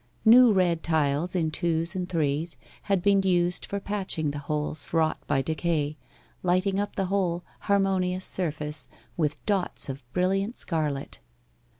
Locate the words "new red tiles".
0.25-1.35